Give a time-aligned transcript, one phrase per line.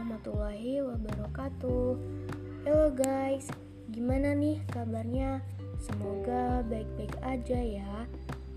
[0.00, 1.92] wabarakatuh
[2.64, 3.52] Halo guys,
[3.92, 5.44] gimana nih kabarnya?
[5.76, 8.08] Semoga baik-baik aja ya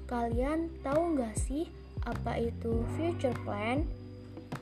[0.08, 1.68] Kalian tahu nggak sih
[2.08, 3.84] apa itu future plan?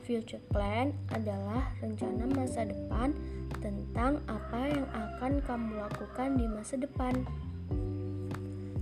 [0.02, 3.14] Future plan adalah rencana masa depan
[3.62, 7.14] tentang apa yang akan kamu lakukan di masa depan.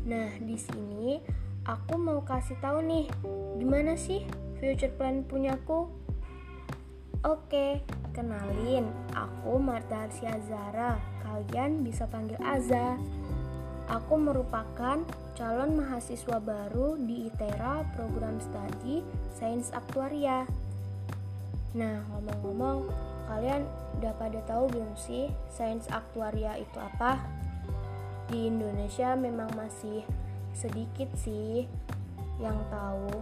[0.09, 1.21] Nah, di sini
[1.69, 3.13] aku mau kasih tahu nih,
[3.61, 4.25] gimana sih
[4.57, 6.00] future plan punyaku?
[7.21, 7.85] Oke,
[8.17, 10.97] kenalin, aku Marta Arsia Zara.
[11.21, 12.97] Kalian bisa panggil Aza.
[13.93, 15.05] Aku merupakan
[15.37, 19.05] calon mahasiswa baru di ITERA program studi
[19.37, 20.49] Sains Aktuaria.
[21.77, 22.89] Nah, ngomong-ngomong,
[23.29, 23.69] kalian
[24.01, 27.21] udah pada tahu belum sih Sains Aktuaria itu apa?
[28.33, 30.09] Di Indonesia memang masih
[30.57, 31.69] sedikit sih
[32.41, 33.13] yang tahu.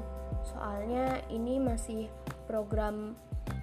[0.54, 2.06] Soalnya ini masih
[2.46, 3.18] program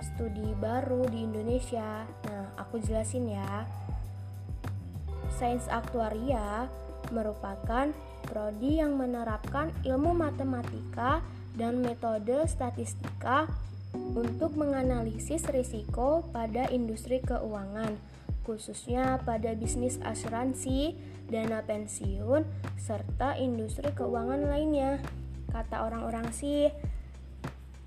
[0.05, 2.05] studi baru di Indonesia.
[2.29, 3.65] Nah, aku jelasin ya.
[5.33, 6.69] Sains aktuaria
[7.09, 7.91] merupakan
[8.25, 11.21] prodi yang menerapkan ilmu matematika
[11.53, 13.49] dan metode statistika
[13.95, 17.95] untuk menganalisis risiko pada industri keuangan,
[18.43, 20.95] khususnya pada bisnis asuransi,
[21.31, 22.43] dana pensiun,
[22.75, 24.99] serta industri keuangan lainnya.
[25.51, 26.67] Kata orang-orang sih,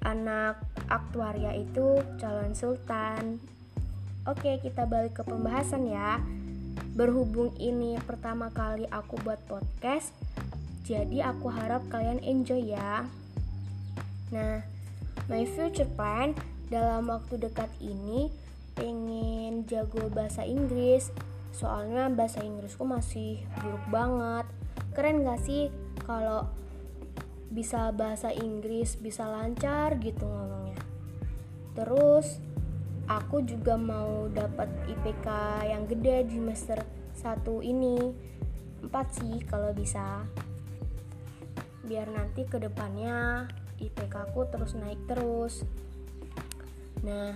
[0.00, 3.40] anak aktuaria itu calon sultan.
[4.28, 6.20] Oke, kita balik ke pembahasan ya.
[6.92, 10.10] Berhubung ini pertama kali aku buat podcast,
[10.82, 13.06] jadi aku harap kalian enjoy ya.
[14.34, 14.60] Nah,
[15.30, 16.34] my future plan
[16.68, 18.28] dalam waktu dekat ini
[18.76, 21.12] pengen jago bahasa Inggris.
[21.54, 24.46] Soalnya bahasa Inggrisku masih buruk banget.
[24.94, 25.72] Keren gak sih
[26.04, 26.46] kalau
[27.48, 30.80] bisa bahasa Inggris bisa lancar gitu ngomongnya.
[31.72, 32.40] Terus
[33.08, 35.26] aku juga mau dapat IPK
[35.64, 36.78] yang gede di semester
[37.16, 37.96] 1 ini.
[38.84, 40.28] 4 sih kalau bisa.
[41.88, 43.48] Biar nanti ke depannya
[43.80, 45.64] IPK aku terus naik terus.
[47.00, 47.32] Nah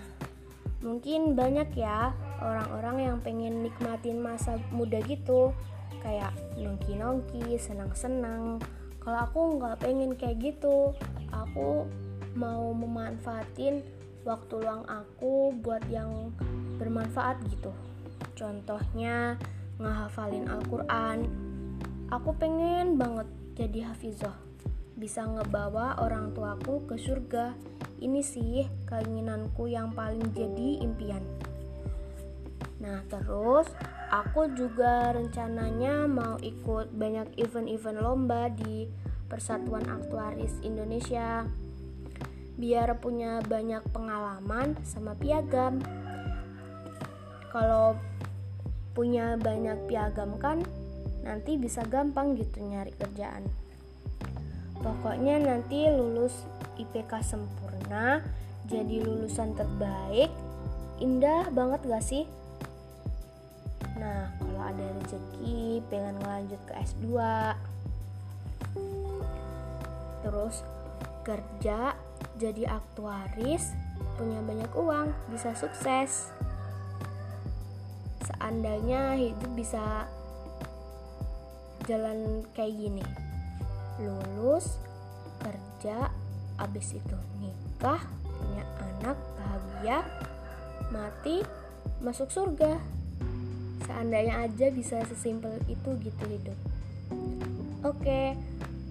[0.85, 2.11] mungkin banyak ya
[2.43, 5.57] orang-orang yang pengen nikmatin masa muda gitu.
[6.03, 8.59] Kayak nongki-nongki, senang-senang
[9.03, 10.95] kalau aku nggak pengen kayak gitu.
[11.35, 11.91] Aku
[12.39, 13.83] mau memanfaatin
[14.23, 16.31] waktu luang aku buat yang
[16.79, 17.75] bermanfaat gitu.
[18.39, 19.37] Contohnya
[19.83, 21.27] ngehafalin Al-Quran.
[22.15, 23.27] Aku pengen banget
[23.59, 24.39] jadi hafizah.
[24.95, 27.59] Bisa ngebawa orang tuaku ke surga.
[27.99, 31.23] Ini sih keinginanku yang paling jadi impian.
[32.79, 33.67] Nah terus
[34.13, 38.85] aku juga rencananya mau ikut banyak event-event lomba di
[39.33, 41.49] Persatuan Aktuaris Indonesia.
[42.61, 45.81] Biar punya banyak pengalaman sama piagam.
[47.49, 47.97] Kalau
[48.93, 50.61] punya banyak piagam kan
[51.25, 53.49] nanti bisa gampang gitu nyari kerjaan.
[54.85, 56.45] Pokoknya nanti lulus
[56.77, 58.21] IPK sempurna
[58.69, 60.29] jadi lulusan terbaik.
[61.01, 62.29] Indah banget gak sih
[64.03, 67.07] Nah, kalau ada rezeki pengen ngelanjut ke S2
[70.23, 70.63] Terus
[71.23, 71.95] kerja
[72.39, 73.75] jadi aktuaris
[74.19, 76.31] punya banyak uang bisa sukses.
[78.23, 80.07] Seandainya hidup bisa
[81.91, 83.07] jalan kayak gini.
[83.99, 84.79] Lulus
[85.43, 86.11] kerja
[86.63, 89.99] abis itu nikah punya anak bahagia
[90.95, 91.43] mati
[91.99, 92.79] masuk surga
[93.87, 96.59] seandainya aja bisa sesimpel itu gitu hidup.
[97.83, 98.39] Oke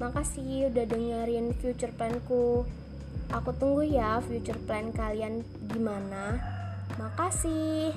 [0.02, 2.66] makasih udah dengerin future planku.
[3.32, 6.42] Aku tunggu ya future plan kalian gimana.
[7.00, 7.96] Makasih